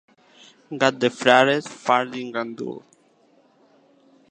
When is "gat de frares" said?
0.83-1.69